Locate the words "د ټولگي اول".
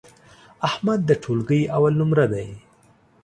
1.05-1.93